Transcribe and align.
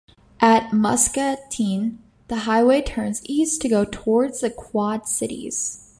At 0.39 0.73
Muscatine, 0.73 1.99
the 2.27 2.37
highway 2.37 2.81
turns 2.81 3.21
east 3.25 3.61
to 3.61 3.69
go 3.69 3.85
towards 3.85 4.39
the 4.41 4.49
Quad 4.49 5.07
Cities. 5.07 5.89